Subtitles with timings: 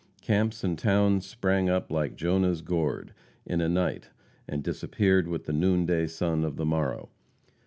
[0.21, 3.13] Camps and towns sprang up like Jonah's gourd
[3.45, 4.09] in a night,
[4.49, 7.09] and disappeared with the noonday sun of the morrow.